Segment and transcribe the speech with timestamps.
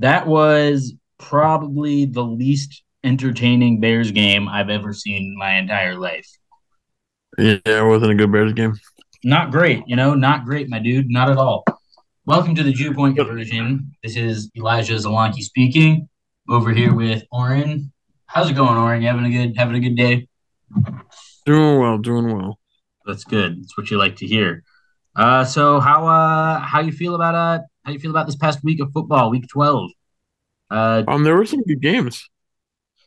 [0.00, 6.26] That was probably the least entertaining Bears game I've ever seen in my entire life.
[7.36, 8.80] Yeah, it wasn't a good Bears game.
[9.24, 11.64] Not great, you know, not great, my dude, not at all.
[12.24, 13.92] Welcome to the Jew Point Conversion.
[14.02, 16.08] This is Elijah Zalanki speaking.
[16.48, 17.92] Over here with Oren.
[18.24, 19.02] How's it going, Oren?
[19.02, 20.28] You having a good having a good day?
[21.44, 22.58] Doing well, doing well.
[23.04, 23.62] That's good.
[23.62, 24.64] That's what you like to hear.
[25.14, 28.36] Uh, so how uh how you feel about uh how do you feel about this
[28.36, 29.90] past week of football, week twelve?
[30.70, 32.28] Uh, Um, there were some good games.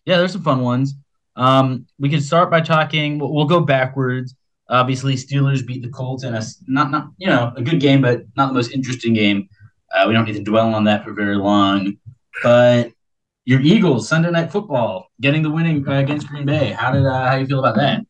[0.06, 0.96] yeah, there's some fun ones.
[1.36, 3.18] Um, we can start by talking.
[3.20, 4.36] We'll, we'll go backwards.
[4.70, 8.24] Obviously, Steelers beat the Colts in a not not you know a good game, but
[8.36, 9.48] not the most interesting game.
[9.94, 11.98] Uh, we don't need to dwell on that for very long.
[12.42, 12.92] But
[13.46, 16.72] your Eagles Sunday Night Football getting the winning uh, against Green Bay.
[16.72, 18.02] How did uh, how you feel about that?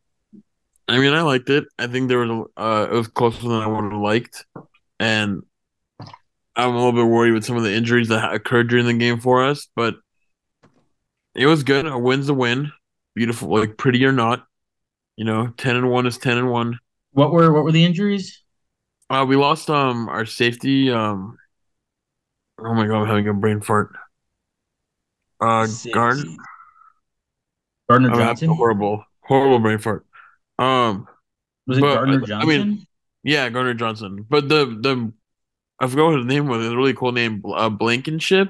[0.88, 1.66] I mean, I liked it.
[1.80, 4.46] I think there was a, uh, it was closer than I would have liked,
[5.00, 5.44] and
[6.56, 9.20] I'm a little bit worried with some of the injuries that occurred during the game
[9.20, 9.68] for us.
[9.76, 9.96] But
[11.36, 11.86] it was good.
[11.86, 12.72] A win's a win.
[13.16, 14.46] Beautiful, like pretty or not.
[15.18, 16.80] You know, ten and one is ten and one.
[17.12, 18.42] What were what were the injuries?
[19.10, 20.90] Uh, we lost um our safety.
[20.90, 21.38] Um,
[22.60, 23.92] oh my god, I'm having a brain fart.
[25.40, 25.68] Uh.
[27.90, 28.50] Gardner I'm Johnson.
[28.50, 30.06] horrible, horrible brain fart.
[30.58, 31.08] Um,
[31.68, 32.48] Was it but, Gardner I Johnson?
[32.50, 32.88] mean,
[33.24, 34.26] yeah, Gardner Johnson.
[34.30, 35.12] But the the
[35.80, 36.66] I forgot what his name was.
[36.66, 38.50] A really cool name, uh, Blankenship,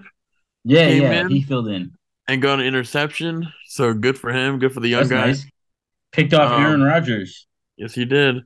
[0.64, 1.30] yeah, yeah, in.
[1.30, 1.92] he filled in.
[2.28, 3.52] and got an interception.
[3.68, 4.60] So good for him.
[4.60, 5.26] Good for the young That's guy.
[5.28, 5.46] nice.
[6.12, 7.48] Picked off Um, Aaron Rodgers.
[7.78, 8.44] Yes, he did.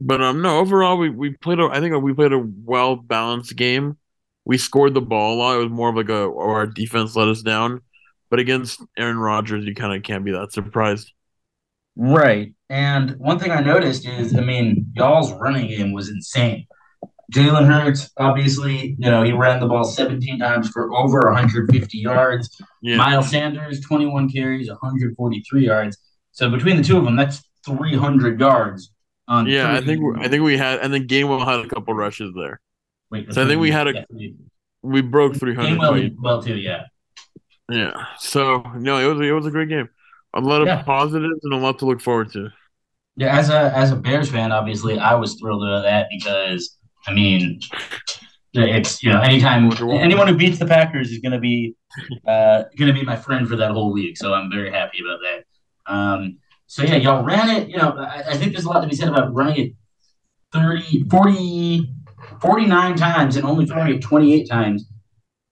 [0.00, 1.58] But um, no, overall we we played.
[1.60, 3.96] A, I think we played a well balanced game.
[4.44, 5.56] We scored the ball a lot.
[5.56, 7.82] It was more of like a or our defense let us down.
[8.30, 11.12] But against Aaron Rodgers, you kind of can't be that surprised.
[11.96, 12.54] Right.
[12.70, 16.66] And one thing I noticed is, I mean, y'all's running game was insane.
[17.32, 22.60] Jalen Hurts, obviously, you know, he ran the ball 17 times for over 150 yards.
[22.80, 25.98] Yeah, Miles Sanders, 21 carries, 143 yards.
[26.32, 28.92] So between the two of them, that's 300 yards.
[29.26, 29.74] On yeah.
[29.74, 32.60] I think I think we had, and then Gainwell had a couple rushes there.
[33.10, 34.30] Wait, so I think we had a- yeah.
[34.80, 35.78] We broke three hundred.
[35.80, 36.84] Gainwell well too, yeah.
[37.68, 37.92] Yeah.
[38.18, 39.88] So no, it was it was a great game.
[40.32, 40.82] A lot of Yeah.
[40.82, 42.48] positives and a lot to look forward to.
[43.16, 47.14] Yeah, as a as a Bears fan, obviously, I was thrilled about that because I
[47.14, 47.60] mean,
[48.54, 51.74] it's you know, anytime anyone who beats the Packers is going to be
[52.26, 54.16] uh, going to be my friend for that whole week.
[54.16, 55.92] So I'm very happy about that.
[55.92, 57.68] Um, so yeah, y'all ran it.
[57.68, 59.72] You know, I, I think there's a lot to be said about running it
[60.52, 61.90] 30, 40,
[62.40, 64.88] 49 times and only throwing it 28 times.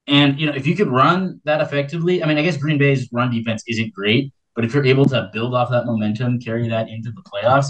[0.06, 3.08] And you know, if you could run that effectively, I mean, I guess Green Bay's
[3.12, 6.88] run defense isn't great, but if you're able to build off that momentum, carry that
[6.88, 7.68] into the playoffs,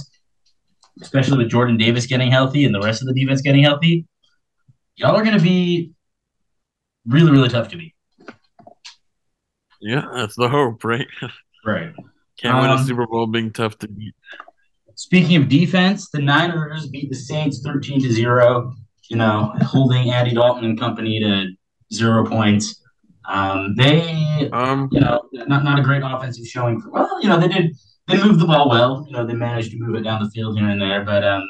[1.01, 4.07] especially with Jordan Davis getting healthy and the rest of the defense getting healthy,
[4.97, 5.93] y'all are going to be
[7.07, 7.95] really, really tough to beat.
[9.81, 11.07] Yeah, that's the hope, right?
[11.65, 11.93] Right.
[12.41, 14.15] Can't win Um, a Super Bowl being tough to beat.
[14.95, 18.73] Speaking of defense, the Niners beat the Saints 13 to 0,
[19.11, 21.49] you know, holding Andy Dalton and company to
[21.93, 22.81] zero points.
[23.29, 26.81] Um, they Um, you know, not not a great offensive showing.
[26.81, 27.77] For, well, you know, they did
[28.09, 29.05] they moved the ball well.
[29.07, 31.05] You know, they managed to move it down the field here and there.
[31.05, 31.47] But um,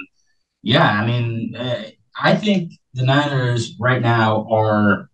[0.63, 1.85] yeah, I mean, uh,
[2.21, 5.11] I think the Niners right now are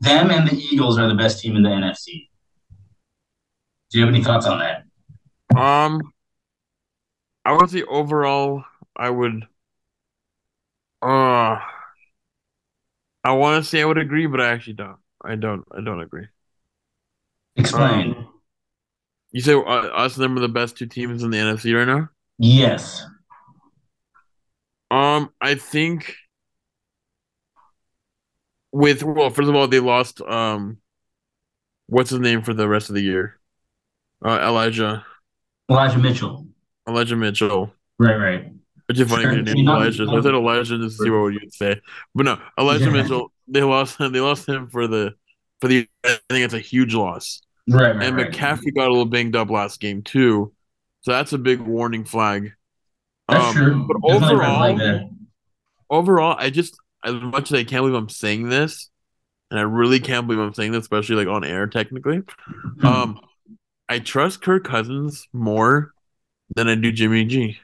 [0.00, 2.28] them and the Eagles are the best team in the NFC.
[3.90, 4.84] Do you have any thoughts on that?
[5.56, 6.00] um,
[7.44, 8.64] I would say overall,
[8.96, 9.46] I would.
[11.00, 11.58] Uh,
[13.22, 14.98] I want to say I would agree, but I actually don't.
[15.22, 15.64] I don't.
[15.70, 16.26] I don't agree.
[17.56, 18.14] Explain.
[18.14, 18.33] Um,
[19.34, 21.86] You say uh, us and them are the best two teams in the NFC right
[21.86, 22.08] now?
[22.38, 23.04] yes.
[24.92, 26.14] Um, I think
[28.72, 30.78] with well, first of all, they lost um,
[31.86, 33.38] what's his name for the rest of the year?
[34.24, 35.04] Uh, Elijah
[35.68, 36.46] Elijah Mitchell.
[36.88, 37.72] Elijah Mitchell.
[37.98, 38.52] Right, right.
[38.86, 39.42] Which is funny Sure.
[39.42, 40.06] name Elijah.
[40.06, 41.80] So I said Elijah just to see what you'd say.
[42.14, 42.90] But no, Elijah Yeah.
[42.92, 43.32] Mitchell.
[43.48, 43.98] They lost.
[43.98, 44.12] him.
[44.12, 45.14] They lost him for the
[45.60, 45.88] for the.
[46.04, 47.40] I think it's a huge loss.
[47.68, 48.02] Right, right.
[48.02, 48.30] And right.
[48.30, 50.52] McCaffrey got a little banged up last game too,
[51.02, 52.52] so that's a big warning flag.
[53.28, 53.86] That's Um, true.
[53.88, 55.10] But Definitely a red overall, flag there.
[55.90, 58.90] overall, I just as much as I can't believe I'm saying this,
[59.50, 62.22] and I really can't believe I'm saying this, especially like on air technically.
[62.80, 62.86] Hmm.
[62.86, 63.20] Um,
[63.88, 65.92] I trust Kirk Cousins more
[66.54, 67.58] than I do Jimmy G.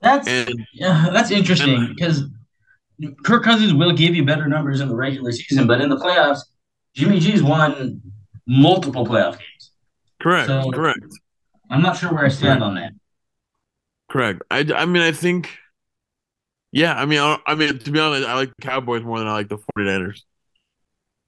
[0.00, 2.24] That's And Yeah, that's interesting because
[3.24, 6.40] Kirk Cousins will give you better numbers in the regular season, but in the playoffs,
[6.94, 8.00] Jimmy G's won
[8.46, 9.70] multiple playoff games.
[10.20, 11.00] correct, So- correct,
[11.70, 12.92] I'm not sure where I stand on that.
[14.10, 14.42] correct.
[14.50, 15.50] I, I mean, I think,
[16.72, 16.94] yeah.
[16.94, 19.32] I mean, I, I mean, to be honest, I like the Cowboys more than I
[19.32, 20.20] like the 49ers.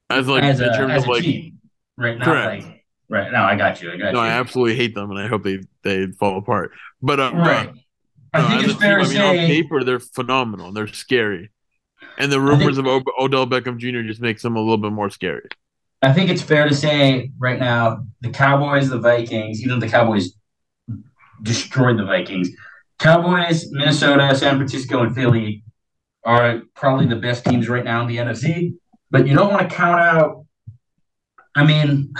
[0.08, 1.58] As like as in terms of a like team,
[1.96, 2.16] right?
[2.16, 2.64] Not Correct.
[2.64, 3.32] like right.
[3.32, 3.90] No, I got you.
[3.92, 4.26] I got no, you.
[4.26, 6.70] I absolutely hate them and I hope they they fall apart.
[7.02, 7.70] But uh, right.
[8.32, 10.70] I no, think it's fair team, to I mean, on paper they're phenomenal.
[10.70, 11.50] They're scary,
[12.18, 14.02] and the rumors think- of o- Odell Beckham Jr.
[14.06, 15.48] just makes them a little bit more scary.
[16.02, 19.90] I think it's fair to say right now the Cowboys, the Vikings, even though the
[19.90, 20.32] Cowboys
[21.42, 22.50] destroyed the Vikings,
[22.98, 25.64] Cowboys, Minnesota, San Francisco, and Philly
[26.24, 28.74] are probably the best teams right now in the NFC.
[29.10, 30.44] But you don't want to count out.
[31.54, 32.12] I mean,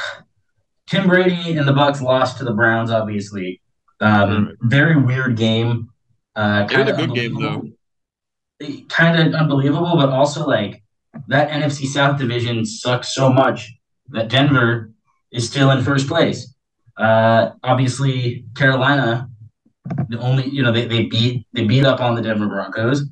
[0.86, 3.60] Tim Brady and the Bucs lost to the Browns, obviously.
[4.00, 5.90] Um, very weird game.
[6.34, 7.62] Uh, It was a good game, though.
[8.88, 10.82] Kind of unbelievable, but also like
[11.28, 13.72] that NFC South division sucks so much
[14.08, 14.92] that Denver
[15.32, 16.54] is still in first place.
[16.96, 19.28] Uh, obviously, Carolina,
[20.08, 23.04] the only you know they, they beat they beat up on the Denver Broncos.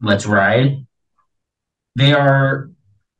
[0.00, 0.86] Let's ride.
[1.96, 2.70] They are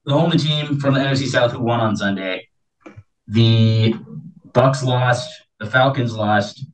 [0.05, 2.49] the only team from the NFC South who won on Sunday.
[3.27, 3.95] The
[4.53, 6.65] Bucs lost, the Falcons lost,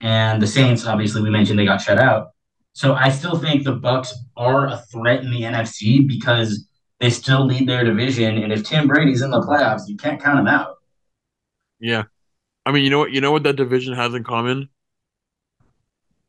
[0.00, 0.86] and the Saints.
[0.86, 2.28] Obviously, we mentioned they got shut out.
[2.72, 6.67] So I still think the Bucs are a threat in the NFC because
[7.00, 10.40] they still lead their division, and if Tim Brady's in the playoffs, you can't count
[10.40, 10.76] him out.
[11.80, 12.04] Yeah,
[12.66, 13.12] I mean, you know what?
[13.12, 14.68] You know what that division has in common?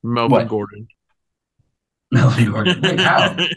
[0.04, 0.48] Melvin What?
[0.48, 0.88] Gordon.
[2.12, 2.82] Melvin Gordon.
[2.82, 3.36] Wait, how?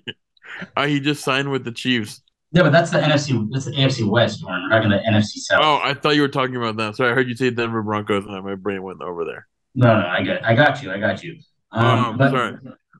[0.77, 2.21] Uh, he just signed with the Chiefs.
[2.53, 3.49] Yeah, but that's the NFC.
[3.51, 4.45] That's the AFC West.
[4.45, 5.61] We're talking the NFC South.
[5.65, 6.95] Oh, I thought you were talking about that.
[6.95, 9.49] Sorry, I heard you say Denver Broncos, and my brain went over there.
[9.75, 11.39] No, no, I got, I got you, I got you.
[11.73, 12.59] Um, Um, but sorry.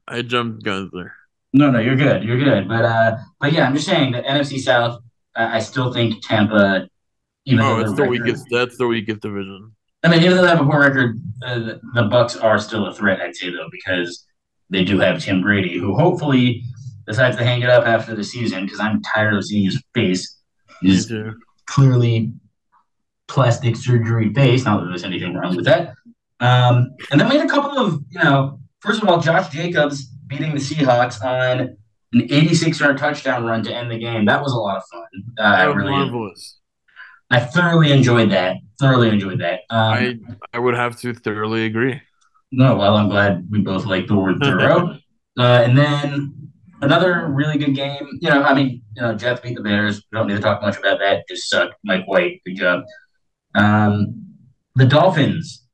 [0.09, 1.15] I jumped guns there.
[1.55, 2.67] No, no, you're good, you're good.
[2.69, 5.01] But uh, but yeah, I'm just saying that NFC South.
[5.37, 6.89] I, I still think Tampa.
[7.45, 8.47] Even Oh, it's the record- weakest.
[8.51, 9.73] That's the weakest division.
[10.05, 12.87] I mean, even though they have a poor record, uh, the, the Bucs are still
[12.87, 13.21] a threat.
[13.21, 14.25] I'd say though because
[14.71, 16.63] they do have Tim Brady, who hopefully
[17.07, 18.65] decides to hang it up after the season.
[18.65, 20.39] Because I'm tired of seeing his face.
[20.81, 21.13] His
[21.67, 22.33] clearly
[23.29, 24.65] plastic surgery face.
[24.65, 25.95] Not that there's anything wrong with that.
[26.41, 30.12] Um, and then we had a couple of, you know, first of all, Josh Jacobs
[30.33, 31.77] beating the Seahawks on
[32.13, 34.25] an 86 yard touchdown run to end the game.
[34.25, 35.03] That was a lot of fun.
[35.39, 36.59] Uh, I really, marvelous.
[37.31, 38.57] I thoroughly enjoyed that.
[38.81, 39.61] Thoroughly enjoyed that.
[39.71, 40.19] Um, I
[40.53, 42.01] I would have to thoroughly agree.
[42.51, 44.99] no, well, I'm glad we both like the word thorough.
[45.39, 46.51] uh, and then
[46.81, 48.07] another really good game.
[48.21, 50.03] You know, I mean, you know, Jets beat the Bears.
[50.11, 51.25] We don't need to talk much about that.
[51.29, 51.75] Just sucked.
[51.85, 52.85] Mike White, good job.
[53.55, 54.27] Um,
[54.75, 55.67] the Dolphins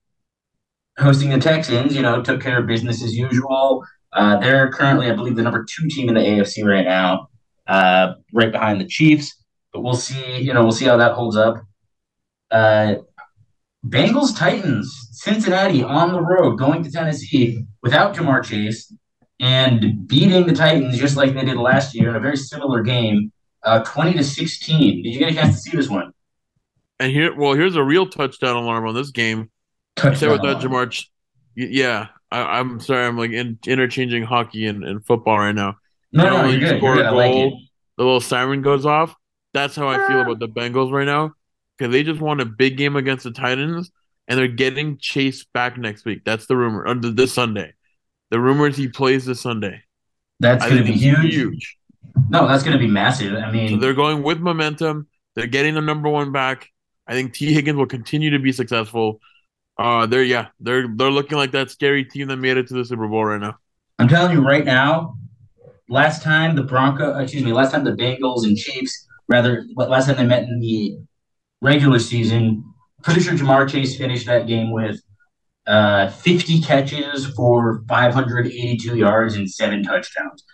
[0.98, 3.84] hosting the Texans, you know, took care of business as usual.
[4.12, 7.28] Uh, they're currently, I believe, the number two team in the AFC right now,
[7.66, 9.34] uh, right behind the Chiefs.
[9.72, 11.62] But we'll see, you know, we'll see how that holds up.
[12.50, 12.96] Uh,
[13.86, 18.92] Bengals Titans, Cincinnati on the road, going to Tennessee without Ja'Marr Chase
[19.40, 23.30] and beating the Titans just like they did last year in a very similar game,
[23.62, 25.02] uh, 20 to 16.
[25.02, 26.12] Did you get a chance to see this one?
[26.98, 29.50] And here, well, here's a real touchdown alarm on this game.
[30.02, 31.04] You said without Ja'Marr,
[31.54, 32.08] yeah.
[32.30, 35.76] I, I'm sorry, I'm like in, interchanging hockey and, and football right now.
[36.12, 36.78] No, You know, no, you're good.
[36.78, 37.14] score You're a good.
[37.14, 37.68] I like goal, it.
[37.96, 39.14] the little siren goes off.
[39.54, 40.22] That's how I feel ah.
[40.22, 41.32] about the Bengals right now
[41.76, 43.90] because they just won a big game against the Titans,
[44.26, 46.22] and they're getting Chase back next week.
[46.24, 46.86] That's the rumor.
[46.86, 47.72] Or th- this Sunday,
[48.30, 49.82] the rumor is he plays this Sunday.
[50.40, 51.34] That's going to be huge.
[51.34, 51.76] huge.
[52.28, 53.34] No, that's going to be massive.
[53.34, 55.08] I So mean, they're going with momentum.
[55.34, 56.68] They're getting the number one back.
[57.06, 59.20] I think Tee Higgins will continue to be successful.
[59.78, 62.84] Uh, they're yeah, they're they're looking like that scary team that made it to the
[62.84, 63.56] Super Bowl right now.
[63.98, 65.16] I'm telling you right now,
[65.88, 70.16] last time the Bronco, excuse me, last time the Bengals and Chiefs, rather, last time
[70.16, 70.98] they met in the
[71.60, 72.64] regular season,
[73.02, 75.00] pretty sure Ja'Marr Chase finished that game with
[75.66, 80.44] uh, 50 catches for 582 yards and seven touchdowns,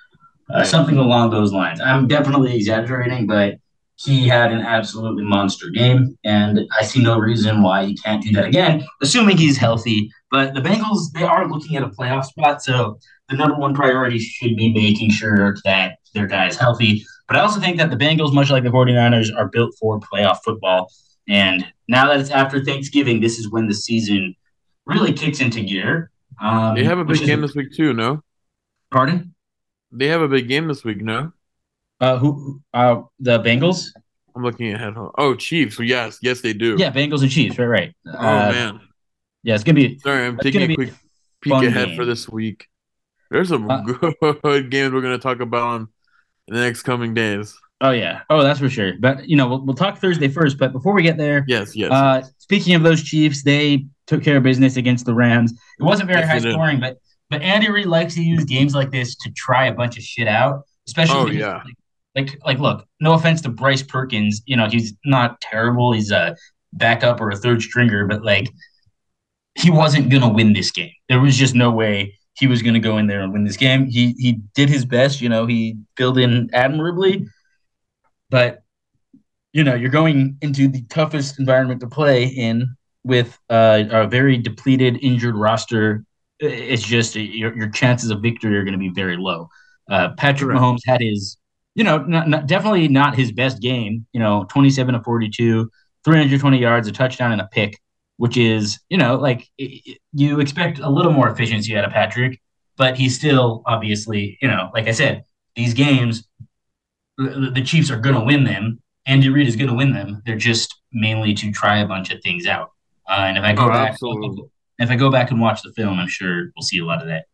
[0.52, 1.80] uh, something along those lines.
[1.80, 3.54] I'm definitely exaggerating, but
[3.96, 8.32] he had an absolutely monster game, and I see no reason why he can't do
[8.32, 10.10] that again, assuming he's healthy.
[10.30, 12.98] But the Bengals, they are looking at a playoff spot, so
[13.28, 17.04] the number one priority should be making sure that their guy is healthy.
[17.28, 20.38] But I also think that the Bengals, much like the 49ers, are built for playoff
[20.44, 20.90] football.
[21.28, 24.34] And now that it's after Thanksgiving, this is when the season
[24.86, 26.10] really kicks into gear.
[26.42, 27.94] Um, They have a big game this week too.
[27.94, 28.22] No,
[28.90, 29.34] Pardon?
[29.92, 31.00] they have a big game this week.
[31.00, 31.32] No,
[32.00, 32.60] Uh, who?
[32.72, 33.88] Uh, the Bengals?
[34.36, 34.94] I'm looking ahead.
[35.16, 35.78] Oh, Chiefs.
[35.78, 36.76] Yes, yes, they do.
[36.78, 37.58] Yeah, Bengals and Chiefs.
[37.58, 37.94] Right, right.
[38.06, 38.80] Oh Uh, man,
[39.42, 39.98] Yeah, it's gonna be.
[40.00, 40.92] sorry, I'm taking a quick
[41.40, 41.96] peek ahead game.
[41.96, 42.66] for this week.
[43.30, 45.88] There's some Uh, good games we're gonna talk about on
[46.48, 47.56] in the next coming days.
[47.80, 48.22] Oh yeah.
[48.30, 48.94] Oh, that's for sure.
[48.98, 50.58] But you know, we'll, we'll talk Thursday first.
[50.58, 51.90] But before we get there, Yes, yes.
[51.92, 55.52] Uh, speaking of those Chiefs, they took care of business against the Rams.
[55.78, 56.98] It wasn't very Yes, high scoring, but
[57.30, 60.28] but Andy Reid likes to use games like this to try a bunch of shit
[60.28, 61.62] out, especially Oh, yeah.
[61.64, 61.74] like,
[62.14, 65.92] like like look, no offense to Bryce Perkins, you know he's not terrible.
[65.92, 66.36] He's a
[66.72, 68.48] backup or a third stringer, but like
[69.56, 70.92] he wasn't gonna win this game.
[71.08, 73.86] There was just no way he was gonna go in there and win this game.
[73.86, 77.26] He he did his best, you know, he filled in admirably,
[78.30, 78.62] but
[79.52, 84.36] you know you're going into the toughest environment to play in with uh, a very
[84.38, 86.04] depleted, injured roster.
[86.40, 89.48] It's just your, your chances of victory are going to be very low.
[89.90, 90.58] Uh, Patrick right.
[90.58, 91.36] Mahomes had his,
[91.74, 94.06] you know, not, not, definitely not his best game.
[94.12, 95.70] You know, 27 to 42,
[96.04, 97.80] 320 yards, a touchdown, and a pick,
[98.16, 102.40] which is, you know, like it, you expect a little more efficiency out of Patrick,
[102.76, 105.24] but he's still obviously, you know, like I said,
[105.56, 106.26] these games,
[107.16, 108.80] the, the Chiefs are going to win them.
[109.06, 110.22] Andy Reid is going to win them.
[110.24, 112.70] They're just mainly to try a bunch of things out.
[113.08, 114.44] Uh, and if I go oh, back, absolutely.
[114.78, 117.08] if I go back and watch the film, I'm sure we'll see a lot of
[117.08, 117.26] that.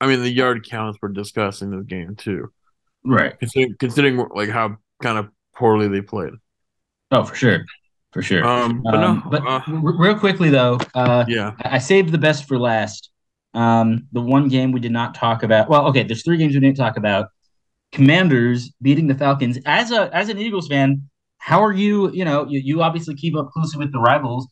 [0.00, 2.52] I mean, the yard counts were discussing this game too,
[3.04, 3.38] right?
[3.38, 6.32] Considering, considering like how kind of poorly they played.
[7.10, 7.64] Oh, for sure,
[8.12, 8.44] for sure.
[8.44, 12.46] Um, but, um, no, but uh, real quickly though, uh, yeah, I saved the best
[12.46, 13.10] for last.
[13.52, 15.68] Um, the one game we did not talk about.
[15.68, 17.28] Well, okay, there's three games we didn't talk about.
[17.90, 19.58] Commanders beating the Falcons.
[19.66, 22.12] As a as an Eagles fan, how are you?
[22.12, 24.46] You know, you, you obviously keep up closely with the rivals.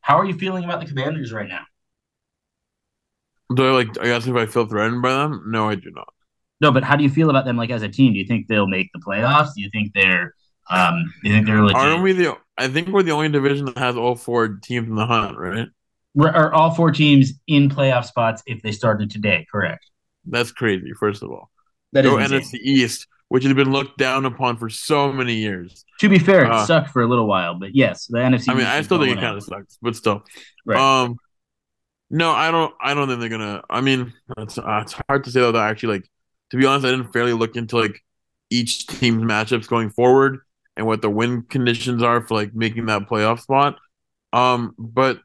[0.00, 1.62] How are you feeling about the Commanders right now?
[3.54, 3.98] Do I like?
[3.98, 6.12] I guess if I feel threatened by them, no, I do not.
[6.60, 8.12] No, but how do you feel about them, like as a team?
[8.12, 9.54] Do you think they'll make the playoffs?
[9.54, 10.34] Do you think they're?
[10.70, 11.76] Um, do you think they're legit?
[11.76, 12.36] Aren't we the?
[12.56, 15.68] I think we're the only division that has all four teams in the hunt, right?
[16.18, 19.46] Are all four teams in playoff spots if they started today?
[19.50, 19.84] Correct.
[20.24, 20.92] That's crazy.
[20.98, 21.50] First of all,
[21.92, 25.84] that is Go NFC East, which has been looked down upon for so many years.
[26.00, 28.48] To be fair, it uh, sucked for a little while, but yes, the NFC.
[28.48, 30.22] I mean, I still think it kind of sucks, but still.
[30.64, 30.78] Right.
[30.78, 31.16] Um,
[32.10, 32.72] no, I don't.
[32.80, 33.62] I don't think they're gonna.
[33.68, 35.58] I mean, it's, uh, it's hard to say though.
[35.58, 36.10] Actually, like
[36.54, 38.00] to be honest, I didn't fairly look into like
[38.48, 40.38] each team's matchups going forward
[40.76, 43.76] and what the win conditions are for like making that playoff spot.
[44.32, 45.18] Um, but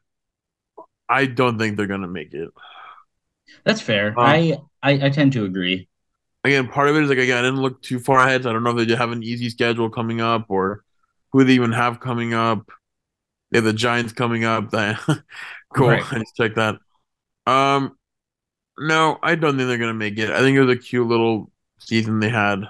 [1.08, 2.50] I don't think they're gonna make it.
[3.64, 4.08] That's fair.
[4.18, 5.88] Um, I, I I tend to agree
[6.42, 8.42] again, part of it is like again, I didn't look too far ahead.
[8.42, 10.82] So I don't know if they have an easy schedule coming up or
[11.30, 12.68] who they even have coming up.
[13.52, 14.70] They have the Giants coming up.
[14.70, 14.98] That
[15.76, 15.90] cool.
[15.90, 16.02] Right.
[16.02, 16.78] Just check that.
[17.46, 17.96] Um,
[18.80, 20.30] no, I don't think they're gonna make it.
[20.30, 22.64] I think it was a cute little season they had.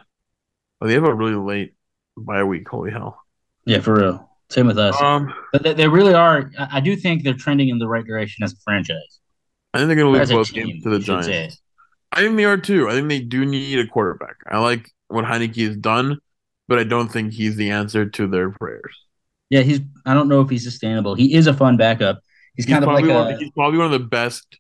[0.81, 1.75] Oh, they have a really late
[2.17, 2.69] bye week.
[2.69, 3.23] Holy hell!
[3.65, 4.29] Yeah, for real.
[4.51, 5.01] Same with us.
[5.01, 6.51] Um, but they, they really are.
[6.59, 9.21] I do think they're trending in the right direction as a franchise.
[9.73, 11.61] I think they're gonna lose both games to the Giants.
[12.13, 12.89] I think they are too.
[12.89, 14.37] I think they do need a quarterback.
[14.47, 16.19] I like what Heinicke has done,
[16.67, 18.97] but I don't think he's the answer to their prayers.
[19.49, 19.81] Yeah, he's.
[20.05, 21.15] I don't know if he's sustainable.
[21.15, 22.21] He is a fun backup.
[22.57, 24.59] He's, he's kind of like one, a, he's probably one of the best.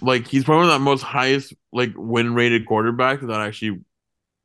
[0.00, 3.80] Like he's probably the most highest like win rated quarterback without actually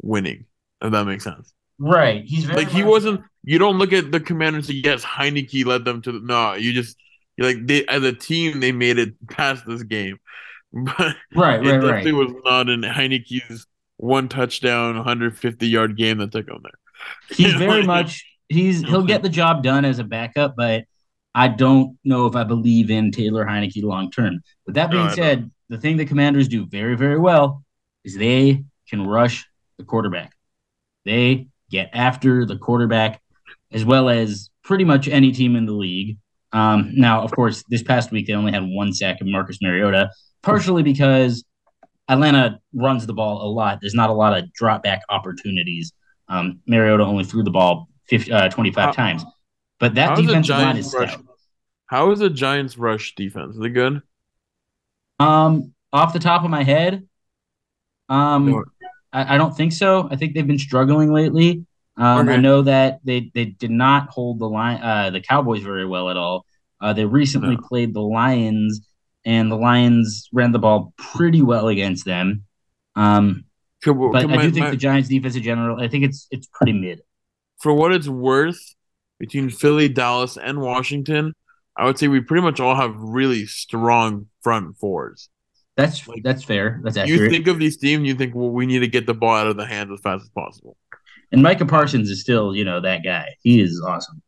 [0.01, 0.45] winning.
[0.81, 1.53] If that makes sense.
[1.79, 2.23] Right.
[2.23, 3.21] He's like he wasn't.
[3.43, 6.19] You don't look at the Commanders and say yes, Heinicke led them to the.
[6.19, 6.97] No, you just
[7.37, 10.17] like they as a team they made it past this game.
[10.75, 12.25] But right, right, it definitely right.
[12.25, 13.67] was not in Heinicke's
[13.97, 17.37] one touchdown, 150 yard game that took him there.
[17.37, 20.85] He's very much he's he'll get the job done as a backup, but
[21.35, 24.41] I don't know if I believe in Taylor Heinicke long term.
[24.65, 27.63] With that being no, said, the thing the Commanders do very, very well
[28.03, 29.45] is they can rush
[29.77, 30.33] the quarterback.
[31.05, 33.21] They get after the quarterback
[33.71, 36.17] as well as pretty much any team in the league.
[36.51, 40.11] Um, now, of course, this past week they only had one sack of Marcus Mariota,
[40.43, 41.43] partially because
[42.07, 43.79] Atlanta runs the ball a lot.
[43.81, 45.91] There's not a lot of drop back opportunities.
[46.29, 49.25] Um, Mariota only threw the ball 50, uh, 25 how, times.
[49.83, 51.25] But that defensive line is rush, stout.
[51.87, 53.57] How is the Giants' rush defense?
[53.57, 54.01] Is it good?
[55.19, 57.05] Um, off the top of my head,
[58.07, 58.63] um,
[59.11, 60.07] I, I, don't think so.
[60.09, 61.65] I think they've been struggling lately.
[61.97, 62.35] Um, okay.
[62.35, 66.09] I know that they they did not hold the line uh, the Cowboys very well
[66.09, 66.45] at all.
[66.79, 67.61] Uh, they recently no.
[67.67, 68.87] played the Lions
[69.25, 72.45] and the Lions ran the ball pretty well against them.
[72.95, 73.43] Um,
[73.81, 76.47] could, but I do think my, the Giants' defense in general, I think it's it's
[76.47, 77.01] pretty mid.
[77.59, 78.75] For what it's worth,
[79.23, 81.33] between Philly, Dallas, and Washington,
[81.77, 85.29] I would say we pretty much all have really strong front fours.
[85.77, 86.81] That's like, that's fair.
[86.83, 87.21] That's accurate.
[87.21, 89.47] You think of these teams, you think, well, we need to get the ball out
[89.47, 90.75] of the hands as fast as possible.
[91.31, 93.29] And Micah Parsons is still, you know, that guy.
[93.43, 94.21] He is awesome.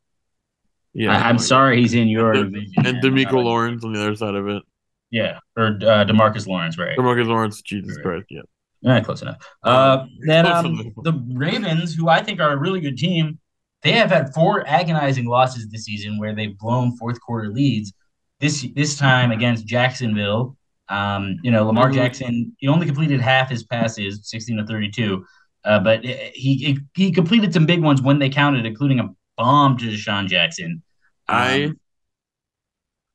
[0.94, 2.86] Yeah, I, am sorry he's in your and, division.
[2.86, 4.64] And DeMeco Lawrence on the other side of it.
[5.12, 6.98] Yeah, or uh, Demarcus Lawrence, right?
[6.98, 8.04] Demarcus Lawrence, Jesus right.
[8.04, 8.42] Christ, yeah.
[8.86, 9.46] All right, close enough.
[9.62, 13.40] Uh, then um, the Ravens, who I think are a really good team,
[13.86, 17.94] they have had four agonizing losses this season where they've blown fourth quarter leads.
[18.40, 20.58] This this time against Jacksonville,
[20.90, 21.96] um, you know Lamar mm-hmm.
[21.96, 25.24] Jackson, he only completed half his passes, sixteen to thirty two.
[25.64, 29.86] Uh, but he he completed some big ones when they counted, including a bomb to
[29.86, 30.82] DeSean Jackson.
[31.28, 31.72] Um, I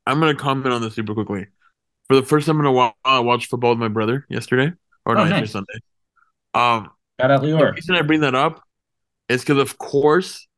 [0.06, 1.48] I'm gonna comment on this super quickly.
[2.08, 4.72] For the first time in a while, I watched football with my brother yesterday
[5.04, 5.50] or oh, nice.
[5.50, 5.78] Sunday.
[6.54, 7.58] Um, Shout out Lior.
[7.58, 8.62] The reason I bring that up
[9.28, 10.48] is because, of course,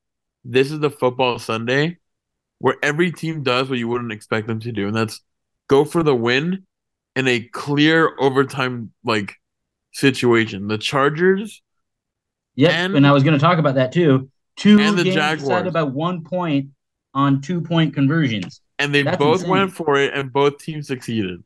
[0.44, 1.98] this is the football Sunday
[2.58, 5.20] where every team does what you wouldn't expect them to do, and that's
[5.68, 6.64] go for the win
[7.16, 9.34] in a clear overtime like
[9.92, 10.68] situation.
[10.68, 11.62] The Chargers.
[12.54, 14.30] Yep, and, and I was going to talk about that too.
[14.56, 15.40] Two and the Jaguars.
[15.40, 16.68] decided about one point
[17.14, 18.60] on two point conversions.
[18.78, 19.50] And they That's both insane.
[19.50, 21.42] went for it, and both teams succeeded.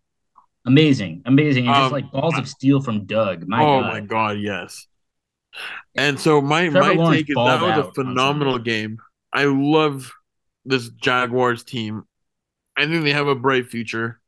[0.65, 3.47] Amazing, amazing, and um, just like balls of steel from Doug.
[3.47, 3.93] My oh God.
[3.93, 4.87] my God, yes.
[5.95, 8.99] And so my Trevor my Lawrence take is that was a phenomenal game.
[9.33, 10.13] I love
[10.65, 12.05] this Jaguars team.
[12.77, 14.21] I think they have a bright future.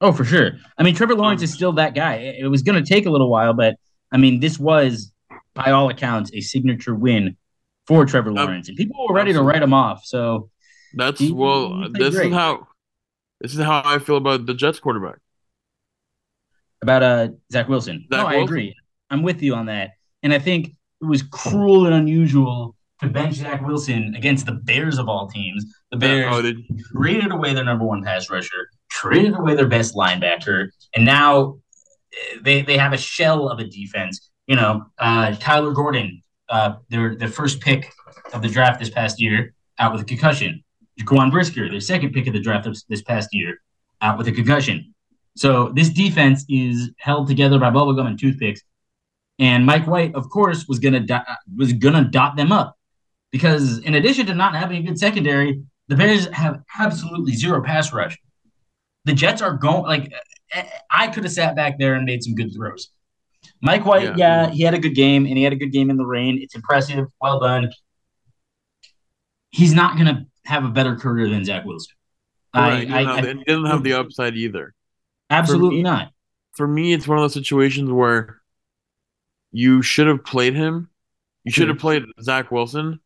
[0.00, 0.52] Oh, for sure.
[0.76, 2.16] I mean, Trevor Lawrence um, is still that guy.
[2.16, 3.76] It was going to take a little while, but
[4.12, 5.12] I mean, this was,
[5.54, 7.36] by all accounts, a signature win
[7.86, 9.52] for Trevor Lawrence, and people were ready absolutely.
[9.52, 10.04] to write him off.
[10.04, 10.50] So
[10.94, 11.82] that's he, well.
[11.82, 12.28] He this great.
[12.28, 12.68] is how.
[13.40, 15.18] This is how I feel about the Jets quarterback.
[16.82, 18.06] About uh Zach Wilson.
[18.10, 18.40] Zach no, Wilson.
[18.40, 18.76] I agree.
[19.10, 19.92] I'm with you on that,
[20.24, 24.98] and I think it was cruel and unusual to bench Zach Wilson against the Bears
[24.98, 25.64] of all teams.
[25.92, 26.54] The Bears oh, they...
[26.92, 31.58] traded away their number one pass rusher, traded away their best linebacker, and now
[32.12, 34.30] eh, they they have a shell of a defense.
[34.46, 37.92] You know, uh, Kyler Gordon, uh, their their first pick
[38.32, 40.64] of the draft this past year, out with a concussion.
[40.98, 43.58] Jaquan Brisker, their second pick of the draft this past year,
[44.00, 44.94] out with a concussion.
[45.36, 48.62] So this defense is held together by bubblegum and toothpicks.
[49.38, 51.18] And Mike White, of course, was gonna do-
[51.56, 52.76] was gonna dot them up
[53.32, 57.92] because in addition to not having a good secondary, the Bears have absolutely zero pass
[57.92, 58.16] rush.
[59.04, 60.12] The Jets are going like
[60.52, 62.90] eh, eh, I could have sat back there and made some good throws.
[63.60, 64.46] Mike White, yeah.
[64.46, 66.38] yeah, he had a good game and he had a good game in the rain.
[66.40, 67.06] It's impressive.
[67.20, 67.70] Well done.
[69.50, 71.94] He's not going to have a better career than Zach Wilson.
[72.54, 72.90] Right.
[72.90, 74.74] I, I, he doesn't have the upside either.
[75.30, 76.12] Absolutely for me, not.
[76.52, 78.40] For me, it's one of those situations where
[79.54, 80.88] you should have played him.
[81.44, 81.82] You should have hmm.
[81.82, 82.98] played Zach Wilson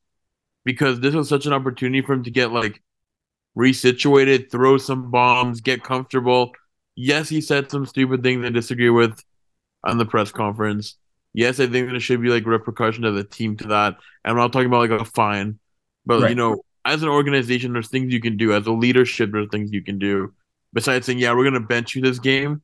[0.64, 2.82] because this was such an opportunity for him to get like
[3.56, 6.52] resituated, throw some bombs, get comfortable.
[6.96, 9.22] Yes, he said some stupid things I disagree with
[9.84, 10.96] on the press conference.
[11.34, 13.96] Yes, I think there should be like repercussions of the team to that.
[14.24, 15.58] And I'm not talking about like a fine,
[16.06, 16.30] but right.
[16.30, 18.54] you know, as an organization, there's things you can do.
[18.54, 20.32] As a leadership, there's things you can do.
[20.72, 22.62] Besides saying, "Yeah, we're gonna bench you this game,"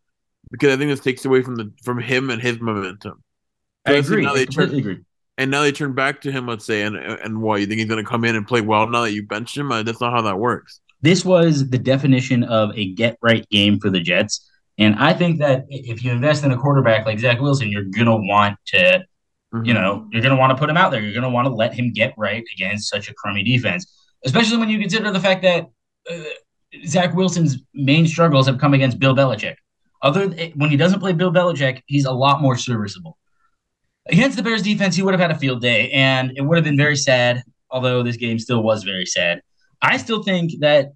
[0.51, 3.23] because I think this takes away from the from him and his momentum.
[3.87, 4.23] I agree.
[4.23, 5.01] Now they turn, agree.
[5.37, 7.89] And now they turn back to him, let's say, and and what you think he's
[7.89, 9.73] gonna come in and play well now that you benched him?
[9.73, 10.81] Uh, that's not how that works.
[11.03, 15.39] This was the definition of a get right game for the Jets, and I think
[15.41, 19.05] that if you invest in a quarterback like Zach Wilson, you're gonna want to
[19.53, 19.65] mm-hmm.
[19.65, 21.01] you know, you're going to want to put him out there.
[21.01, 23.87] You're going to want to let him get right against such a crummy defense
[24.25, 25.67] especially when you consider the fact that
[26.11, 26.25] uh,
[26.87, 29.57] Zach Wilson's main struggles have come against Bill Belichick.
[30.03, 33.17] Other when he doesn't play Bill Belichick, he's a lot more serviceable.
[34.07, 36.65] Against the Bears defense, he would have had a field day, and it would have
[36.65, 37.43] been very sad.
[37.71, 39.41] Although this game still was very sad,
[39.83, 40.93] I still think that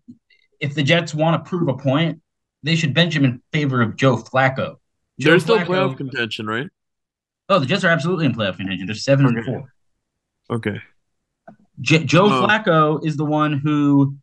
[0.60, 2.20] if the Jets want to prove a point,
[2.62, 4.76] they should bench him in favor of Joe Flacco.
[5.18, 6.68] Joe They're still Flacco, playoff contention, right?
[7.48, 8.86] Oh, the Jets are absolutely in playoff contention.
[8.86, 9.36] They're seven okay.
[9.36, 9.74] and four.
[10.50, 10.80] Okay.
[11.80, 12.46] J- Joe oh.
[12.46, 14.16] Flacco is the one who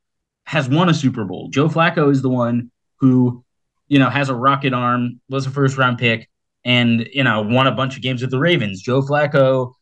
[0.45, 1.49] has won a Super Bowl.
[1.49, 3.43] Joe Flacco is the one who,
[3.87, 6.29] you know, has a rocket arm, was a first round pick,
[6.65, 8.81] and you know won a bunch of games with the Ravens.
[8.81, 9.73] Joe Flacco,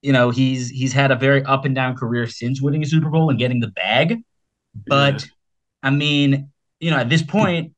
[0.00, 3.10] you know, he's he's had a very up and down career since winning a Super
[3.10, 4.18] Bowl and getting the bag.
[4.86, 5.28] But yeah.
[5.82, 7.72] I mean, you know, at this point,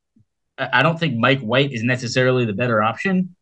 [0.57, 3.35] I don't think Mike White is necessarily the better option.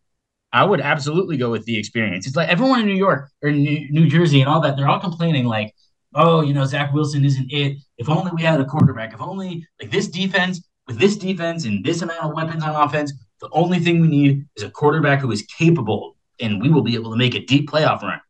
[0.52, 2.26] I would absolutely go with the experience.
[2.26, 5.46] It's like everyone in New York or New Jersey and all that, they're all complaining
[5.46, 5.74] like,
[6.14, 7.78] oh, you know, Zach Wilson isn't it.
[7.96, 9.14] If only we had a quarterback.
[9.14, 13.12] If only like this defense with this defense and this amount of weapons on offense,
[13.42, 16.94] the only thing we need is a quarterback who is capable, and we will be
[16.94, 18.20] able to make a deep playoff run.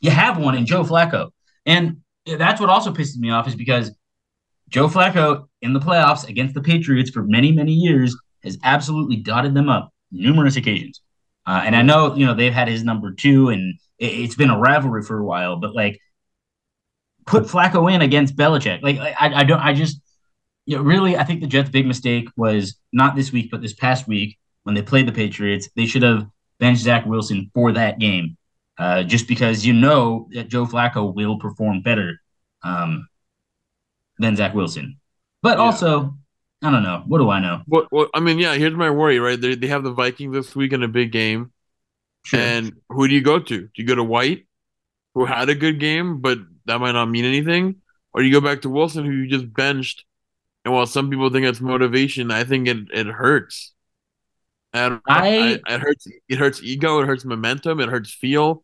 [0.00, 1.30] You have one in Joe Flacco,
[1.66, 3.94] and that's what also pisses me off is because
[4.70, 9.54] Joe Flacco in the playoffs against the Patriots for many many years has absolutely dotted
[9.54, 11.02] them up numerous occasions.
[11.46, 14.50] Uh, and I know you know they've had his number two, and it, has been
[14.50, 15.56] a rivalry for a while.
[15.56, 16.00] But like
[17.26, 18.82] put Flacco in against Belichick.
[18.82, 20.00] Like I, I don't I just
[20.64, 23.74] you know, really I think the Jets' big mistake was not this week, but this
[23.74, 25.68] past week when they played the Patriots.
[25.76, 26.26] They should have
[26.58, 28.36] benched Zach Wilson for that game,
[28.78, 32.20] uh, just because you know that Joe Flacco will perform better
[32.64, 33.08] um,
[34.18, 34.98] than Zach Wilson.
[35.40, 35.64] But yeah.
[35.64, 36.16] also,
[36.64, 37.04] I don't know.
[37.06, 37.62] What do I know?
[37.66, 37.86] What?
[37.92, 38.54] Well, I mean, yeah.
[38.54, 39.20] Here's my worry.
[39.20, 41.52] Right, they they have the Vikings this week in a big game.
[42.24, 42.40] Sure.
[42.40, 43.60] And who do you go to?
[43.60, 44.48] Do you go to White,
[45.14, 47.76] who had a good game, but that might not mean anything?
[48.12, 50.04] Or do you go back to Wilson, who you just benched.
[50.64, 53.75] And while some people think it's motivation, I think it, it hurts.
[54.76, 58.62] And I, I, it hurts it hurts ego, it hurts momentum, it hurts feel.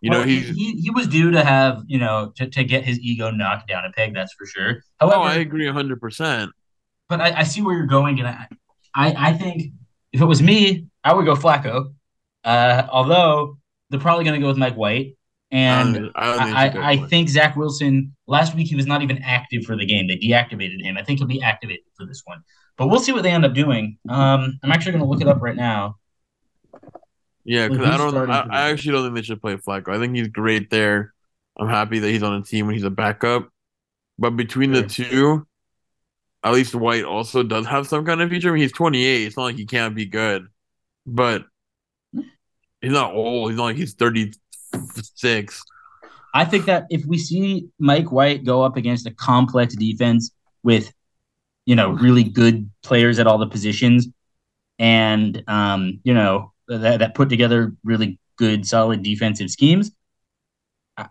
[0.00, 2.84] You well, know, he, he he was due to have, you know, to, to get
[2.84, 4.82] his ego knocked down a peg, that's for sure.
[5.00, 6.50] However, oh, I agree hundred percent.
[7.10, 8.48] But I, I see where you're going, and I,
[8.94, 9.72] I I think
[10.12, 11.94] if it was me, I would go Flacco.
[12.42, 13.58] Uh, although
[13.90, 15.16] they're probably going to go with Mike White.
[15.50, 19.64] And I, I, I, I think Zach Wilson last week he was not even active
[19.64, 20.08] for the game.
[20.08, 20.96] They deactivated him.
[20.96, 22.42] I think he'll be activated for this one.
[22.76, 23.98] But we'll see what they end up doing.
[24.08, 25.96] Um, I'm actually going to look it up right now.
[27.44, 28.30] Yeah, because I don't.
[28.30, 29.94] I, I, actually don't think they should play Flacco.
[29.94, 31.12] I think he's great there.
[31.58, 33.50] I'm happy that he's on a team when he's a backup.
[34.18, 34.82] But between sure.
[34.82, 35.46] the two,
[36.42, 38.48] at least White also does have some kind of future.
[38.48, 39.26] I mean, he's 28.
[39.26, 40.46] It's not like he can't be good,
[41.06, 41.44] but
[42.80, 43.50] he's not old.
[43.50, 45.62] He's not like he's 36.
[46.34, 50.32] I think that if we see Mike White go up against a complex defense
[50.62, 50.92] with,
[51.66, 54.08] you know, really good players at all the positions,
[54.78, 59.92] and um, you know that that put together really good, solid defensive schemes,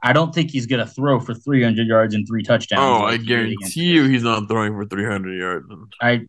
[0.01, 3.01] I don't think he's going to throw for 300 yards and three touchdowns.
[3.01, 5.65] Oh, like I guarantee you he's not throwing for 300 yards.
[6.01, 6.21] I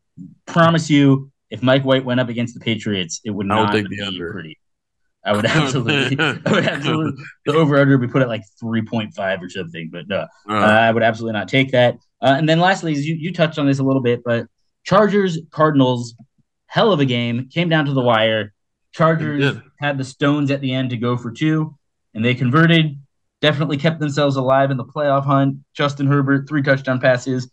[0.47, 4.33] promise you, if Mike White went up against the Patriots, it would not be under.
[4.33, 4.59] pretty.
[5.25, 9.41] I would absolutely, I would absolutely, the over under would be put at like 3.5
[9.41, 11.97] or something, but uh, uh, I would absolutely not take that.
[12.25, 14.47] Uh, and then lastly, you, you touched on this a little bit, but
[14.83, 16.15] Chargers, Cardinals,
[16.67, 18.55] hell of a game, came down to the wire.
[18.93, 21.77] Chargers had the stones at the end to go for two,
[22.15, 22.99] and they converted
[23.45, 25.59] definitely kept themselves alive in the playoff hunt.
[25.75, 27.51] Justin Herbert, three touchdown passes.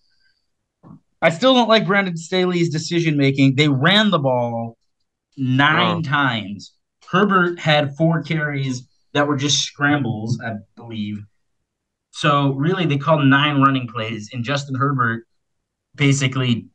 [1.22, 3.56] I still don't like Brandon Staley's decision making.
[3.56, 4.78] They ran the ball
[5.36, 6.02] nine oh.
[6.02, 6.74] times.
[7.10, 11.18] Herbert had four carries that were just scrambles, I believe.
[12.12, 15.26] So really, they called nine running plays, and Justin Herbert
[15.95, 16.67] basically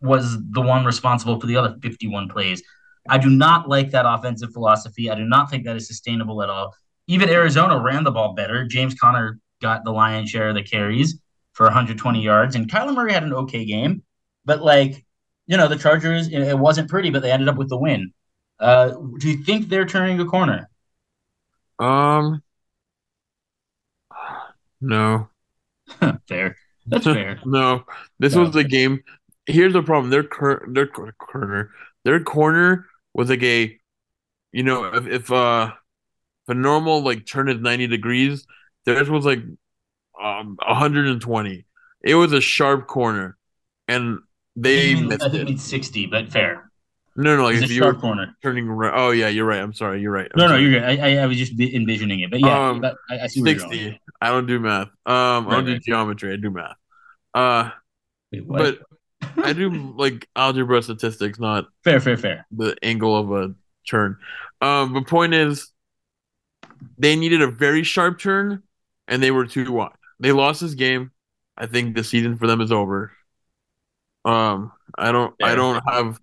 [0.00, 2.62] was the one responsible for the other 51 plays.
[3.08, 5.10] I do not like that offensive philosophy.
[5.10, 6.74] I do not think that is sustainable at all
[7.10, 8.64] even Arizona ran the ball better.
[8.64, 11.20] James Conner got the lion's share of the carries
[11.54, 14.04] for 120 yards, and Kyler Murray had an okay game.
[14.44, 15.04] But like,
[15.48, 18.12] you know, the Chargers, it wasn't pretty, but they ended up with the win.
[18.60, 20.70] Uh, do you think they're turning a corner?
[21.80, 22.44] Um,
[24.80, 25.28] no.
[26.28, 26.56] fair.
[26.86, 27.40] That's fair.
[27.44, 27.84] no,
[28.18, 28.42] this no.
[28.42, 29.02] was the game.
[29.46, 31.70] Here's the problem: their cur- their corner,
[32.04, 33.78] their corner was like a,
[34.52, 35.72] you know, if, if uh
[36.48, 38.46] a normal like turn is 90 degrees,
[38.86, 39.40] theirs was like
[40.22, 41.66] um 120.
[42.02, 43.38] It was a sharp corner,
[43.88, 44.20] and
[44.56, 45.60] they I missed I think it.
[45.60, 46.69] 60, but fair.
[47.16, 48.34] No, no, like you were corner.
[48.42, 48.92] turning right.
[48.94, 49.60] Oh yeah, you're right.
[49.60, 50.00] I'm sorry.
[50.00, 50.30] You're right.
[50.32, 50.62] I'm no, sorry.
[50.62, 51.00] no, you're good.
[51.00, 54.00] I, I was just envisioning it, but yeah, um, I, I, see 60.
[54.20, 54.88] I don't do math.
[55.06, 56.32] Um, right, I don't do geometry.
[56.32, 56.76] I do math.
[57.34, 57.70] Uh,
[58.32, 58.78] Wait, but
[59.38, 62.46] I do like algebra statistics, not fair, fair, fair.
[62.52, 63.54] The angle of a
[63.88, 64.16] turn.
[64.60, 65.70] Um, the point is,
[66.98, 68.62] they needed a very sharp turn,
[69.08, 69.92] and they were too wide.
[70.20, 71.10] They lost this game.
[71.56, 73.12] I think the season for them is over.
[74.24, 75.46] Um, I don't, yeah.
[75.46, 76.20] I don't have,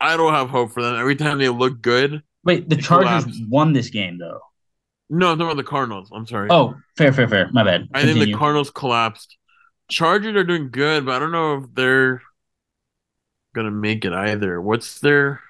[0.00, 0.96] I don't have hope for them.
[0.96, 2.22] Every time they look good.
[2.44, 3.40] Wait, the Chargers collapse.
[3.48, 4.40] won this game though.
[5.10, 6.10] No, I'm talking about the Cardinals.
[6.12, 6.48] I'm sorry.
[6.50, 7.50] Oh, fair, fair, fair.
[7.52, 7.88] My bad.
[7.92, 9.36] I think the Cardinals collapsed.
[9.90, 12.22] Chargers are doing good, but I don't know if they're
[13.54, 14.60] gonna make it either.
[14.60, 15.40] What's their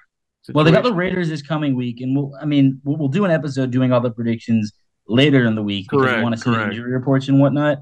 [0.41, 0.55] Situation.
[0.55, 3.25] Well, they got the Raiders this coming week, and we'll, I mean, we'll, we'll, do
[3.25, 4.71] an episode doing all the predictions
[5.07, 6.73] later in the week because correct, we want to see correct.
[6.73, 7.77] injury reports and whatnot.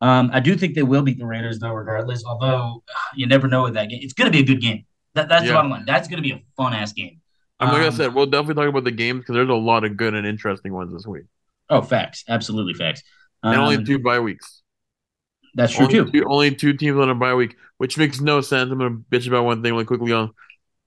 [0.00, 2.24] Um, I do think they will beat the Raiders though, regardless.
[2.24, 2.82] Although
[3.14, 4.84] you never know with that game, it's going to be a good game.
[5.14, 5.48] That, that's yeah.
[5.48, 5.84] the bottom line.
[5.86, 7.20] That's going to be a fun ass game.
[7.58, 9.84] And like um, I said, we'll definitely talk about the games because there's a lot
[9.84, 11.24] of good and interesting ones this week.
[11.68, 13.02] Oh, facts, absolutely facts.
[13.42, 14.62] Um, and only um, two bye weeks.
[15.54, 16.10] That's true only too.
[16.10, 18.70] Two, only two teams on a bye week, which makes no sense.
[18.70, 20.32] I'm going to bitch about one thing really quickly on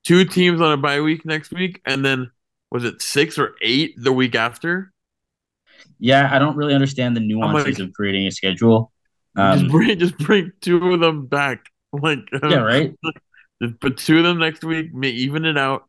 [0.04, 2.32] two teams on a bye week next week, and then
[2.72, 4.92] was it six or eight the week after?
[6.00, 8.92] Yeah, I don't really understand the nuances like, of creating a schedule.
[9.36, 11.60] Um, just bring just bring two of them back.
[12.02, 12.92] Like yeah, right.
[13.64, 15.88] Just put two of them next week, may even it out.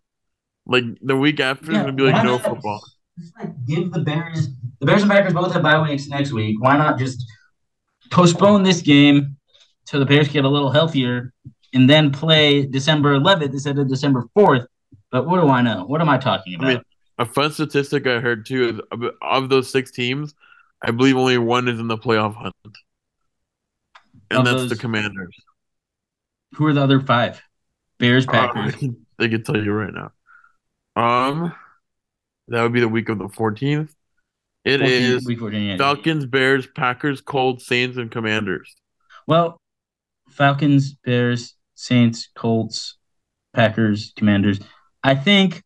[0.66, 2.82] Like the week after yeah, is gonna be like no football.
[3.18, 4.48] Just like give the Bears
[4.80, 6.56] the Bears and Packers both have bye weeks next week.
[6.60, 7.24] Why not just
[8.10, 9.36] postpone this game
[9.86, 11.32] so the Bears get a little healthier
[11.72, 14.66] and then play December 11th instead of December 4th.
[15.10, 15.84] But what do I know?
[15.84, 16.66] What am I talking about?
[16.66, 16.82] I mean,
[17.18, 20.34] a fun statistic I heard too is of those six teams,
[20.82, 22.54] I believe only one is in the playoff hunt,
[24.30, 25.36] and of that's those, the Commanders.
[26.54, 27.40] Who are the other five?
[27.98, 28.74] Bears, uh, Packers.
[29.16, 30.10] They can tell you right now.
[31.00, 31.54] Um,
[32.48, 33.90] That would be the week of the 14th.
[34.64, 35.62] It 14 is week 14.
[35.62, 35.76] yeah.
[35.76, 38.74] Falcons, Bears, Packers, Colts, Saints, and Commanders.
[39.26, 39.60] Well,
[40.30, 42.96] Falcons, Bears, Saints, Colts,
[43.52, 44.58] Packers, Commanders.
[45.02, 45.62] I think,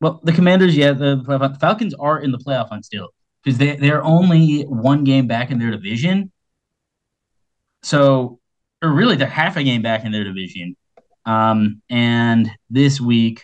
[0.00, 1.56] well, the Commanders, yeah, the.
[1.60, 3.08] Falcons are in the playoff hunt still
[3.42, 6.30] because they, they're only one game back in their division.
[7.82, 8.40] So,
[8.82, 10.76] or really, they're half a game back in their division.
[11.26, 13.42] Um, and this week,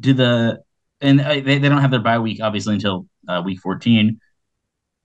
[0.00, 0.62] do the,
[1.00, 4.20] and uh, they, they don't have their bye week, obviously, until uh, week 14.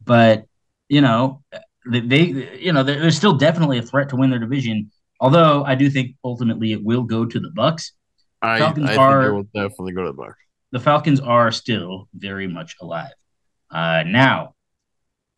[0.04, 0.45] But,
[0.89, 1.43] you know,
[1.86, 4.91] they, they you know, they're, they're still definitely a threat to win their division.
[5.19, 7.91] Although I do think ultimately it will go to the Bucs.
[8.41, 10.34] I, Falcons I think it will definitely go to the Bucs.
[10.71, 13.12] The Falcons are still very much alive.
[13.69, 14.56] Uh, now,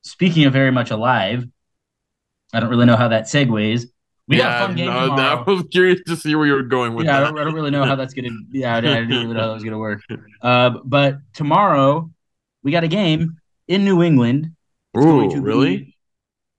[0.03, 1.45] speaking of very much alive,
[2.53, 3.85] I don't really know how that segues.
[4.27, 5.43] We got a fun game no, tomorrow.
[5.47, 7.25] I was curious to see where you were going with yeah, I that.
[7.31, 8.29] don't, I don't really know how that's gonna.
[8.51, 10.01] Yeah, I didn't even know how that was gonna work.
[10.41, 12.09] Uh, but tomorrow
[12.63, 14.51] we got a game in New England.
[14.93, 15.97] It's going Ooh, to be- really?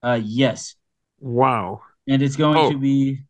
[0.03, 0.74] Uh, yes,
[1.20, 1.81] Wow.
[2.07, 2.70] and it's going Oh.
[2.70, 3.20] to be.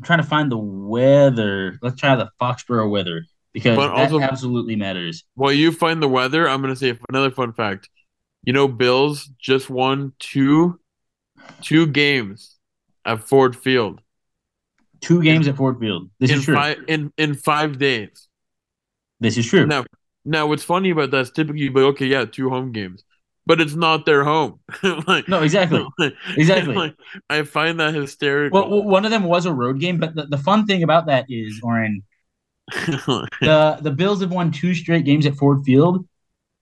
[0.00, 1.78] I'm trying to find the weather.
[1.82, 5.24] Let's try the Foxborough weather because But that also- absolutely matters.
[5.34, 7.88] While you find the weather, I'm gonna say another fun fact.
[8.42, 10.80] You know, Bills just won two,
[11.62, 12.57] two games
[13.08, 14.00] at Ford Field
[15.00, 16.10] Two games at Ford Field.
[16.18, 16.54] This in is true.
[16.54, 18.28] five in in five days.
[19.20, 19.64] This is true.
[19.66, 19.84] Now,
[20.24, 23.04] now what's funny about that is typically you'd be like, okay, yeah, two home games,
[23.46, 24.58] but it's not their home.
[25.06, 25.84] like, No, exactly.
[25.98, 26.74] like- Exactly.
[26.74, 26.96] like,
[27.30, 28.54] I find that hysterical.
[28.60, 31.06] Well, w- one of them was a road game, but the, the fun thing about
[31.06, 32.02] that is, Oren,
[32.86, 36.06] the the Bills have won two straight games at Ford Field.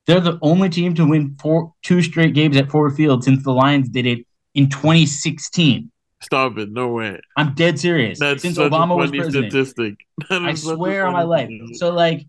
[0.06, 3.52] They're the only team to win four two straight games at Ford Field since the
[3.52, 5.90] Lions did it in 2016.
[6.22, 6.70] Stop it!
[6.70, 7.20] No way.
[7.37, 8.18] I'm dead serious.
[8.18, 9.52] That's since such Obama a was funny president.
[9.52, 9.94] statistic.
[10.31, 11.48] I is such a swear on my life.
[11.48, 11.76] statistic.
[11.76, 12.26] So like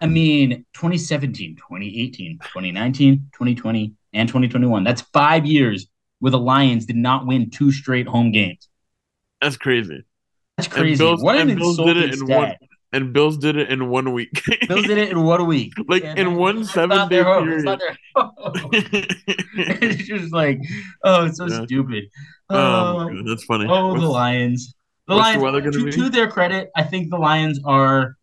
[0.00, 4.84] I mean 2017, 2018, 2019, 2020 and 2021.
[4.84, 5.86] That's 5 years
[6.20, 8.68] where the Lions did not win two straight home games.
[9.40, 10.04] That's crazy.
[10.56, 10.98] That's crazy.
[11.02, 12.58] Bills- what an Bills did insulting it in stat.
[12.92, 14.42] And Bills did it in one week.
[14.66, 15.72] Bills did it in one week.
[15.88, 17.48] Like, in that- one that's seven-day their home.
[17.52, 17.80] It's period.
[19.54, 20.58] it's just like,
[21.04, 21.64] oh, it's so Yeah.
[21.64, 22.04] stupid.
[22.50, 23.66] oh, God, that's funny.
[23.68, 24.74] oh, the What's- Lions.
[25.06, 25.42] The what's the Lions.
[25.42, 28.16] weather gonna to, their credit, I think the Lions are.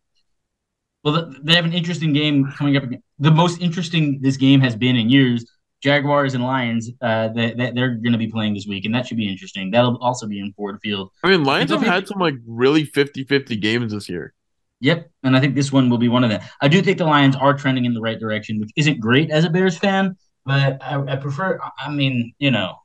[1.04, 2.82] Well, they have an interesting game coming up.
[2.82, 3.02] again.
[3.18, 5.44] The most interesting this game has been in years.
[5.82, 6.90] Jaguars and Lions.
[7.00, 9.70] Uh, that they, they're going to be playing this week, and that should be interesting.
[9.70, 11.10] That'll also be in Ford Field.
[11.22, 14.34] I mean, Lions have had some like really 50-50 games this year.
[14.80, 16.40] Yep, and I think this one will be one of them.
[16.60, 19.44] I do think the Lions are trending in the right direction, which isn't great as
[19.44, 21.58] a Bears fan, but I, I prefer.
[21.78, 22.76] I mean, you know,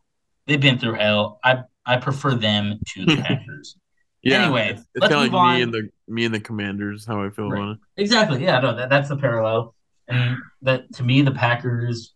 [0.48, 1.40] they've been through hell.
[1.44, 3.76] I I prefer them to the Packers.
[4.24, 4.42] Yeah.
[4.44, 7.06] Anyway, it's, it's let's move like me and the me and the Commanders.
[7.06, 7.60] How I feel Right.
[7.62, 7.80] about it.
[7.98, 8.44] exactly.
[8.44, 9.76] Yeah, no, that, that's the parallel.
[10.08, 12.14] And that to me, the Packers,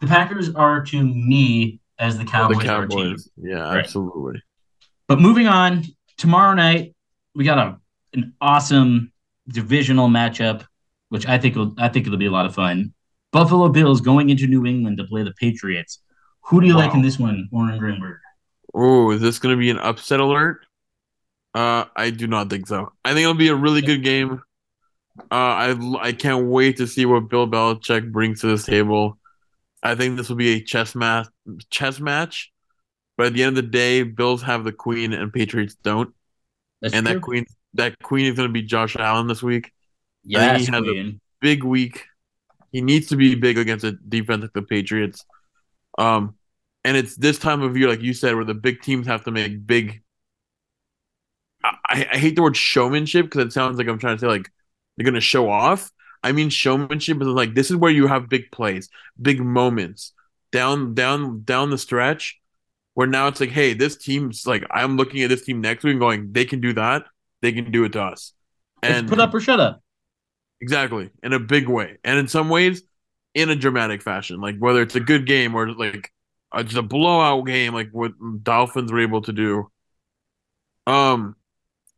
[0.00, 3.02] the Packers are to me as the Cowboys, the are to you.
[3.04, 3.28] Cowboys.
[3.36, 3.78] Yeah, Right.
[3.84, 4.42] absolutely.
[5.08, 5.84] But moving on,
[6.16, 6.94] tomorrow night
[7.34, 7.78] we got a
[8.14, 9.12] an awesome
[9.48, 10.66] divisional matchup,
[11.08, 12.94] which I think will I think it'll be a lot of fun.
[13.32, 16.00] Buffalo Bills going into New England to play the Patriots.
[16.42, 18.18] Who do you like in this one, Oren Greenberg?
[18.74, 20.66] Oh, is this going to be an upset alert?
[21.54, 22.92] Uh, I do not think so.
[23.04, 24.42] I think it'll be a really good game.
[25.18, 29.18] Uh, I I can't wait to see what Bill Belichick brings to this table.
[29.82, 31.28] I think this will be a chess match.
[31.70, 32.52] Chess match,
[33.16, 36.12] but at the end of the day, Bills have the queen and Patriots don't,
[36.80, 37.14] That's and true.
[37.14, 39.72] that queen that queen is going to be Josh Allen this week.
[40.56, 40.94] yes, he has a-
[41.40, 42.06] Big week.
[42.72, 45.24] He needs to be big against a defense like the Patriots.
[45.98, 46.34] Um,
[46.84, 49.30] and it's this time of year, like you said, where the big teams have to
[49.30, 50.02] make big.
[51.62, 54.50] I, I hate the word showmanship because it sounds like I'm trying to say like
[54.96, 55.90] they're gonna show off.
[56.22, 58.88] I mean showmanship is like this is where you have big plays,
[59.20, 60.12] big moments
[60.52, 62.40] down down down the stretch,
[62.94, 65.92] where now it's like, hey, this team's like I'm looking at this team next week
[65.92, 67.04] and going, they can do that,
[67.44, 68.32] they can do it to us,
[68.82, 69.82] It's and put up or shut up.
[70.60, 72.82] Exactly, in a big way, and in some ways,
[73.34, 74.40] in a dramatic fashion.
[74.40, 76.10] Like whether it's a good game or like
[76.52, 79.70] uh, just a blowout game, like what Dolphins were able to do.
[80.86, 81.36] Um,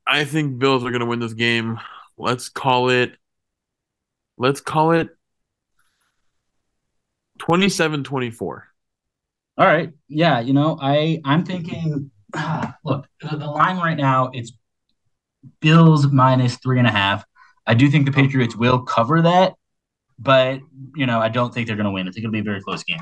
[0.06, 1.78] I think Bills are going to win this game.
[2.16, 3.12] Let's call it.
[4.38, 5.08] Let's call it
[7.38, 8.38] 27-24.
[9.58, 9.92] All right.
[10.08, 12.10] Yeah, you know, I I'm thinking.
[12.84, 14.52] Look, the line right now it's
[15.60, 17.24] Bills minus three and a half.
[17.66, 19.54] I do think the Patriots will cover that,
[20.18, 20.60] but
[20.94, 22.08] you know, I don't think they're going to win.
[22.08, 23.00] I think it'll be a very close game.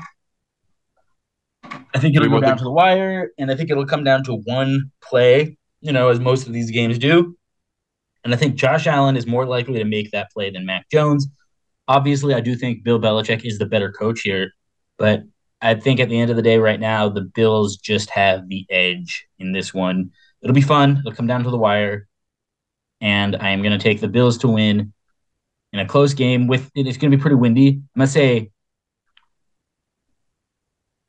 [1.63, 4.35] I think it'll go down to the wire, and I think it'll come down to
[4.45, 5.57] one play.
[5.81, 7.37] You know, as most of these games do.
[8.23, 11.27] And I think Josh Allen is more likely to make that play than Mac Jones.
[11.87, 14.51] obviously, I do think Bill Belichick is the better coach here,
[14.97, 15.21] but
[15.61, 18.65] I think at the end of the day, right now, the Bills just have the
[18.69, 20.09] edge in this one.
[20.41, 20.97] It'll be fun.
[20.99, 22.07] It'll come down to the wire,
[23.05, 24.91] and I am going to take the Bills to win
[25.71, 26.47] in a close game.
[26.47, 27.69] With it's going to be pretty windy.
[27.69, 28.51] I'm going to say.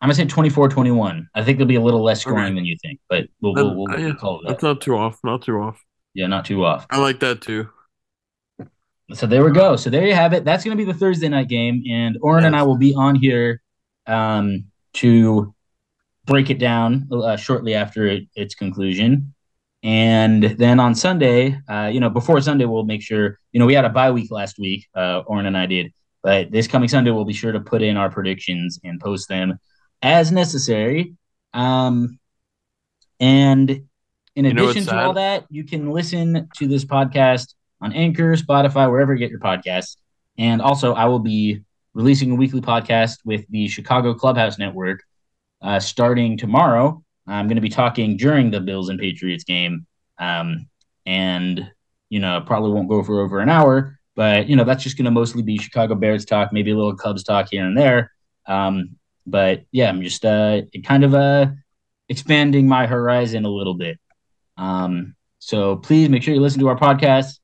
[0.02, 1.26] I'm gonna say 24-21.
[1.34, 2.54] I think there'll be a little less scoring okay.
[2.54, 4.42] than you think, but we'll, we'll, we'll, we'll yeah, call it.
[4.42, 4.48] That.
[4.50, 5.18] That's not too off.
[5.24, 5.82] Not too off.
[6.12, 6.86] Yeah, not too off.
[6.90, 7.70] I like that too.
[9.14, 9.76] So there we go.
[9.76, 10.44] So there you have it.
[10.44, 12.48] That's going to be the Thursday night game, and Oren yes.
[12.48, 13.62] and I will be on here
[14.06, 15.54] um, to
[16.26, 19.34] break it down uh, shortly after its conclusion.
[19.86, 23.74] And then on Sunday, uh, you know, before Sunday, we'll make sure, you know, we
[23.74, 25.92] had a bye week last week, uh, and I did,
[26.24, 29.60] but this coming Sunday, we'll be sure to put in our predictions and post them
[30.02, 31.14] as necessary.
[31.54, 32.18] Um,
[33.20, 33.70] and
[34.34, 38.90] in you addition to all that, you can listen to this podcast on Anchor, Spotify,
[38.90, 39.98] wherever you get your podcasts.
[40.36, 41.62] And also, I will be
[41.94, 45.04] releasing a weekly podcast with the Chicago Clubhouse Network
[45.62, 47.04] uh, starting tomorrow.
[47.26, 49.86] I'm going to be talking during the Bills and Patriots game.
[50.18, 50.68] Um,
[51.04, 51.70] and,
[52.08, 55.04] you know, probably won't go for over an hour, but, you know, that's just going
[55.04, 58.12] to mostly be Chicago Bears talk, maybe a little Cubs talk here and there.
[58.46, 61.46] Um, but yeah, I'm just uh, kind of uh,
[62.08, 63.98] expanding my horizon a little bit.
[64.56, 67.38] Um, so please make sure you listen to our podcast.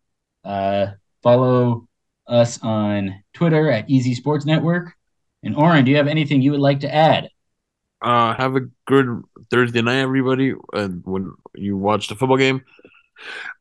[0.44, 0.92] Uh,
[1.22, 1.88] follow
[2.26, 4.92] us on Twitter at Easy Sports Network.
[5.42, 7.28] And Oren, do you have anything you would like to add?
[8.00, 10.54] Uh, have a good Thursday night, everybody.
[10.72, 12.64] And when you watch the football game,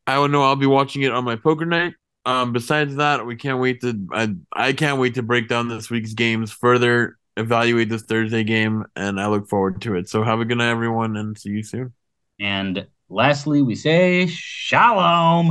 [0.08, 1.93] I will know I'll be watching it on my poker night.
[2.25, 4.08] Um, besides that, we can't wait to.
[4.13, 8.86] I, I can't wait to break down this week's games further, evaluate this Thursday game,
[8.95, 10.08] and I look forward to it.
[10.08, 11.93] So have a good night, everyone, and see you soon.
[12.39, 15.49] And lastly, we say shalom.